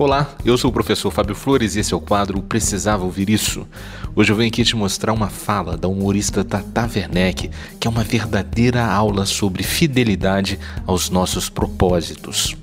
Olá, 0.00 0.34
eu 0.46 0.56
sou 0.56 0.70
o 0.70 0.72
professor 0.72 1.10
Fábio 1.10 1.34
Flores 1.34 1.76
e 1.76 1.80
esse 1.80 1.92
é 1.92 1.96
o 1.96 2.00
quadro 2.00 2.40
Precisava 2.40 3.04
Ouvir 3.04 3.28
Isso. 3.28 3.68
Hoje 4.16 4.32
eu 4.32 4.36
venho 4.36 4.48
aqui 4.48 4.64
te 4.64 4.74
mostrar 4.74 5.12
uma 5.12 5.28
fala 5.28 5.76
da 5.76 5.88
humorista 5.88 6.42
Tata 6.42 6.88
Werneck, 6.90 7.50
que 7.78 7.86
é 7.86 7.90
uma 7.90 8.02
verdadeira 8.02 8.82
aula 8.82 9.26
sobre 9.26 9.62
fidelidade 9.62 10.58
aos 10.86 11.10
nossos 11.10 11.50
propósitos. 11.50 12.56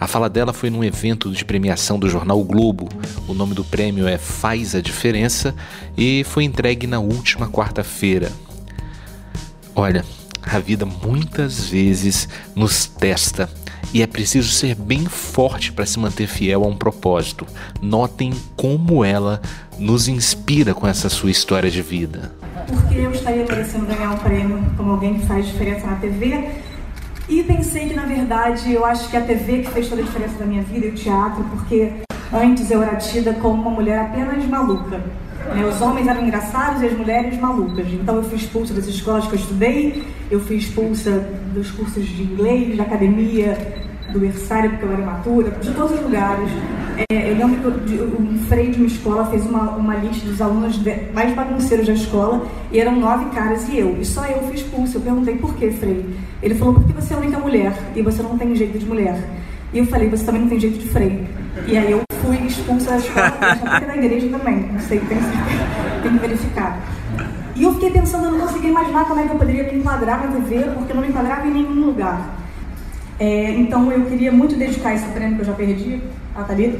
A 0.00 0.06
fala 0.06 0.30
dela 0.30 0.54
foi 0.54 0.70
num 0.70 0.82
evento 0.82 1.30
de 1.30 1.44
premiação 1.44 1.98
do 1.98 2.08
jornal 2.08 2.40
o 2.40 2.44
Globo. 2.44 2.88
O 3.28 3.34
nome 3.34 3.52
do 3.52 3.62
prêmio 3.62 4.08
é 4.08 4.16
Faz 4.16 4.74
a 4.74 4.80
Diferença 4.80 5.54
e 5.98 6.24
foi 6.24 6.44
entregue 6.44 6.86
na 6.86 6.98
última 6.98 7.46
quarta-feira. 7.46 8.32
Olha, 9.76 10.02
a 10.42 10.58
vida 10.58 10.86
muitas 10.86 11.66
vezes 11.66 12.26
nos 12.56 12.86
testa 12.86 13.50
e 13.92 14.02
é 14.02 14.06
preciso 14.06 14.50
ser 14.50 14.74
bem 14.74 15.04
forte 15.06 15.72
para 15.72 15.84
se 15.84 15.98
manter 15.98 16.26
fiel 16.26 16.64
a 16.64 16.66
um 16.66 16.76
propósito. 16.76 17.46
Notem 17.80 18.32
como 18.56 19.04
ela 19.04 19.40
nos 19.78 20.08
inspira 20.08 20.74
com 20.74 20.86
essa 20.86 21.08
sua 21.08 21.30
história 21.30 21.70
de 21.70 21.82
vida. 21.82 22.32
Porque 22.66 22.94
eu 22.94 23.10
estaria 23.10 23.44
merecendo 23.44 23.86
ganhar 23.86 24.12
um 24.12 24.18
prêmio 24.18 24.64
como 24.76 24.92
alguém 24.92 25.18
que 25.18 25.26
faz 25.26 25.46
diferença 25.46 25.86
na 25.86 25.96
TV. 25.96 26.50
E 27.28 27.42
pensei 27.42 27.88
que, 27.88 27.94
na 27.94 28.06
verdade, 28.06 28.72
eu 28.72 28.84
acho 28.84 29.08
que 29.08 29.16
a 29.16 29.20
TV 29.20 29.62
que 29.62 29.70
fez 29.70 29.88
toda 29.88 30.02
a 30.02 30.04
diferença 30.04 30.34
na 30.40 30.46
minha 30.46 30.62
vida 30.62 30.86
e 30.86 30.90
o 30.90 30.94
teatro, 30.94 31.44
porque 31.44 31.92
antes 32.32 32.70
eu 32.70 32.82
era 32.82 32.96
tida 32.96 33.32
como 33.34 33.62
uma 33.62 33.70
mulher 33.70 34.00
apenas 34.00 34.44
maluca. 34.46 35.00
Né? 35.54 35.64
Os 35.64 35.80
homens 35.80 36.06
eram 36.06 36.22
engraçados 36.22 36.82
e 36.82 36.86
as 36.86 36.96
mulheres 36.96 37.38
malucas. 37.38 37.86
Então 37.92 38.16
eu 38.16 38.22
fui 38.22 38.36
expulsa 38.36 38.74
das 38.74 38.86
escolas 38.86 39.26
que 39.26 39.32
eu 39.32 39.38
estudei, 39.38 40.02
eu 40.30 40.40
fui 40.40 40.56
expulsa 40.56 41.26
dos 41.52 41.70
cursos 41.70 42.06
de 42.06 42.22
inglês, 42.22 42.76
da 42.76 42.84
academia, 42.84 43.56
do 44.12 44.18
berçário, 44.18 44.70
porque 44.70 44.84
eu 44.84 44.92
era 44.92 45.02
imatura, 45.02 45.50
de 45.50 45.70
todos 45.72 45.92
os 45.92 46.02
lugares. 46.02 46.48
É, 47.10 47.30
eu 47.30 47.36
lembro 47.36 47.72
que 47.80 47.94
um 47.94 48.38
freio 48.48 48.72
de 48.72 48.78
uma 48.78 48.86
escola 48.86 49.26
fez 49.26 49.46
uma, 49.46 49.70
uma 49.70 49.96
lista 49.96 50.28
dos 50.28 50.40
alunos 50.40 50.80
mais 51.14 51.34
bagunceiros 51.34 51.86
da 51.86 51.92
escola 51.92 52.46
e 52.72 52.78
eram 52.78 52.96
nove 52.96 53.26
caras 53.30 53.68
e 53.68 53.78
eu. 53.78 53.96
E 54.00 54.04
só 54.04 54.26
eu 54.26 54.42
fui 54.42 54.56
expulsa. 54.56 54.98
Eu 54.98 55.02
perguntei 55.02 55.36
por 55.36 55.54
que, 55.54 55.70
freio. 55.70 56.04
Ele 56.42 56.54
falou, 56.54 56.74
porque 56.74 56.92
você 56.92 57.14
é 57.14 57.16
a 57.16 57.20
única 57.20 57.38
mulher 57.38 57.72
e 57.94 58.02
você 58.02 58.22
não 58.22 58.36
tem 58.36 58.54
jeito 58.54 58.78
de 58.78 58.86
mulher. 58.86 59.18
E 59.72 59.78
eu 59.78 59.86
falei, 59.86 60.08
você 60.08 60.24
também 60.24 60.42
não 60.42 60.48
tem 60.48 60.60
jeito 60.60 60.78
de 60.78 60.88
freio. 60.88 61.26
E 61.66 61.78
aí 61.78 61.92
eu 61.92 62.02
fui 62.22 62.36
expulsa 62.46 62.90
da 62.90 62.96
escola, 62.96 63.26
acho 63.40 63.80
que 63.80 63.86
da 63.86 63.96
igreja 63.96 64.28
também, 64.28 64.56
não 64.72 64.80
sei, 64.80 65.00
tem, 65.00 65.18
tem 66.02 66.12
que 66.12 66.18
verificar. 66.18 66.80
E 67.54 67.62
eu 67.62 67.74
fiquei 67.74 67.90
pensando, 67.90 68.26
eu 68.26 68.32
não 68.32 68.40
conseguia 68.40 68.70
imaginar 68.70 69.04
como 69.04 69.20
é 69.20 69.26
que 69.26 69.32
eu 69.32 69.38
poderia 69.38 69.64
me 69.64 69.78
enquadrar 69.78 70.24
na 70.24 70.32
TV, 70.32 70.64
porque 70.74 70.92
eu 70.92 70.96
não 70.96 71.02
me 71.02 71.08
enquadrava 71.08 71.46
em 71.46 71.52
nenhum 71.52 71.86
lugar. 71.86 72.36
É, 73.18 73.50
então 73.50 73.92
eu 73.92 74.06
queria 74.06 74.32
muito 74.32 74.56
dedicar 74.56 74.94
esse 74.94 75.04
prêmio 75.08 75.36
que 75.36 75.42
eu 75.42 75.46
já 75.46 75.52
perdi, 75.52 76.00
a 76.34 76.42
Thalita, 76.42 76.78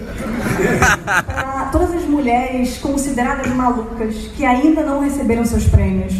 para 1.26 1.68
todas 1.70 1.92
as 1.92 2.04
mulheres 2.04 2.78
consideradas 2.78 3.48
malucas 3.48 4.14
que 4.34 4.44
ainda 4.44 4.82
não 4.82 5.00
receberam 5.00 5.44
seus 5.44 5.68
prêmios. 5.68 6.14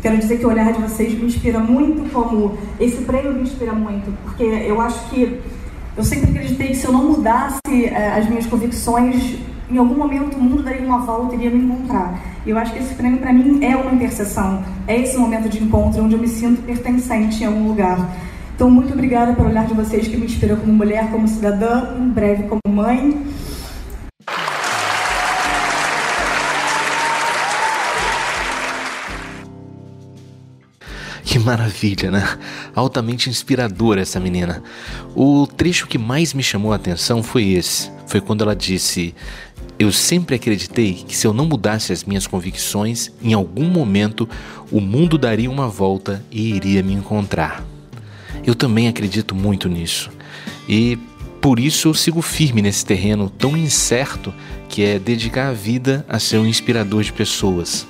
Quero 0.00 0.18
dizer 0.18 0.38
que 0.38 0.46
o 0.46 0.50
olhar 0.50 0.72
de 0.72 0.80
vocês 0.80 1.14
me 1.14 1.26
inspira 1.26 1.58
muito, 1.58 2.08
como 2.12 2.56
esse 2.78 3.02
prêmio 3.02 3.32
me 3.32 3.42
inspira 3.42 3.72
muito, 3.72 4.12
porque 4.22 4.44
eu 4.44 4.80
acho 4.80 5.08
que 5.08 5.40
eu 5.96 6.04
sempre 6.04 6.30
acreditei 6.30 6.68
que 6.68 6.76
se 6.76 6.86
eu 6.86 6.92
não 6.92 7.04
mudasse 7.04 7.86
é, 7.86 8.18
as 8.18 8.28
minhas 8.28 8.46
convicções, 8.46 9.38
em 9.70 9.78
algum 9.78 9.96
momento 9.96 10.36
o 10.36 10.40
mundo 10.40 10.62
daria 10.62 10.84
uma 10.84 10.98
volta 10.98 11.34
e 11.34 11.38
iria 11.38 11.50
me 11.50 11.64
encontrar. 11.64 12.20
E 12.44 12.50
eu 12.50 12.58
acho 12.58 12.72
que 12.72 12.78
esse 12.78 12.94
prêmio 12.94 13.18
para 13.18 13.32
mim 13.32 13.64
é 13.64 13.74
uma 13.76 13.92
interseção, 13.92 14.62
é 14.86 15.00
esse 15.00 15.16
momento 15.16 15.48
de 15.48 15.62
encontro 15.62 16.04
onde 16.04 16.14
eu 16.14 16.20
me 16.20 16.28
sinto 16.28 16.62
pertencente 16.62 17.42
em 17.42 17.46
algum 17.46 17.68
lugar. 17.68 18.08
Então, 18.54 18.70
muito 18.70 18.92
obrigada 18.92 19.34
pelo 19.34 19.48
olhar 19.48 19.66
de 19.66 19.74
vocês 19.74 20.08
que 20.08 20.16
me 20.16 20.24
inspirou 20.24 20.56
como 20.56 20.72
mulher, 20.72 21.10
como 21.10 21.28
cidadã, 21.28 21.94
em 21.98 22.08
breve 22.08 22.44
como 22.44 22.60
mãe. 22.68 23.26
Que 31.36 31.40
maravilha, 31.44 32.10
né? 32.10 32.38
Altamente 32.74 33.28
inspiradora 33.28 34.00
essa 34.00 34.18
menina. 34.18 34.62
O 35.14 35.46
trecho 35.46 35.86
que 35.86 35.98
mais 35.98 36.32
me 36.32 36.42
chamou 36.42 36.72
a 36.72 36.76
atenção 36.76 37.22
foi 37.22 37.48
esse. 37.48 37.90
Foi 38.06 38.22
quando 38.22 38.40
ela 38.40 38.56
disse: 38.56 39.14
Eu 39.78 39.92
sempre 39.92 40.36
acreditei 40.36 40.94
que 40.94 41.14
se 41.14 41.26
eu 41.26 41.34
não 41.34 41.44
mudasse 41.44 41.92
as 41.92 42.04
minhas 42.04 42.26
convicções, 42.26 43.12
em 43.22 43.34
algum 43.34 43.66
momento 43.66 44.26
o 44.72 44.80
mundo 44.80 45.18
daria 45.18 45.50
uma 45.50 45.68
volta 45.68 46.24
e 46.30 46.54
iria 46.54 46.82
me 46.82 46.94
encontrar. 46.94 47.62
Eu 48.42 48.54
também 48.54 48.88
acredito 48.88 49.34
muito 49.34 49.68
nisso. 49.68 50.08
E 50.66 50.98
por 51.42 51.60
isso 51.60 51.88
eu 51.88 51.92
sigo 51.92 52.22
firme 52.22 52.62
nesse 52.62 52.82
terreno 52.82 53.28
tão 53.28 53.54
incerto 53.54 54.32
que 54.70 54.82
é 54.82 54.98
dedicar 54.98 55.48
a 55.48 55.52
vida 55.52 56.02
a 56.08 56.18
ser 56.18 56.38
um 56.38 56.46
inspirador 56.46 57.02
de 57.02 57.12
pessoas. 57.12 57.86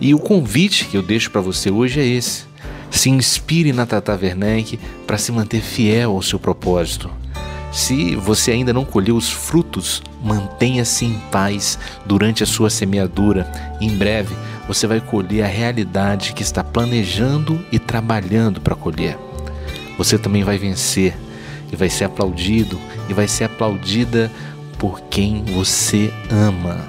E 0.00 0.14
o 0.14 0.18
convite 0.18 0.86
que 0.86 0.96
eu 0.96 1.02
deixo 1.02 1.30
para 1.30 1.42
você 1.42 1.70
hoje 1.70 2.00
é 2.00 2.06
esse. 2.06 2.55
Se 2.90 3.10
inspire 3.10 3.72
na 3.72 3.86
Tata 3.86 4.18
Werneck 4.20 4.78
para 5.06 5.18
se 5.18 5.32
manter 5.32 5.60
fiel 5.60 6.12
ao 6.12 6.22
seu 6.22 6.38
propósito. 6.38 7.10
Se 7.72 8.16
você 8.16 8.52
ainda 8.52 8.72
não 8.72 8.84
colheu 8.84 9.16
os 9.16 9.30
frutos, 9.30 10.02
mantenha-se 10.22 11.04
em 11.04 11.18
paz 11.30 11.78
durante 12.06 12.42
a 12.42 12.46
sua 12.46 12.70
semeadura. 12.70 13.50
Em 13.80 13.90
breve, 13.90 14.34
você 14.66 14.86
vai 14.86 15.00
colher 15.00 15.44
a 15.44 15.48
realidade 15.48 16.32
que 16.32 16.42
está 16.42 16.64
planejando 16.64 17.62
e 17.70 17.78
trabalhando 17.78 18.60
para 18.60 18.74
colher 18.74 19.18
você 19.96 20.18
também 20.18 20.44
vai 20.44 20.58
vencer 20.58 21.16
e 21.72 21.76
vai 21.76 21.88
ser 21.88 22.04
aplaudido 22.04 22.78
e 23.08 23.14
vai 23.14 23.26
ser 23.26 23.44
aplaudida 23.44 24.30
por 24.78 25.00
quem 25.02 25.42
você 25.44 26.12
ama. 26.30 26.88